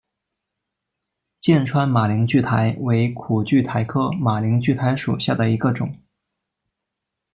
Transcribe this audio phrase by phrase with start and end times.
[1.39, 5.95] 剑川马铃苣苔为苦苣苔科马铃苣苔属下的一个种。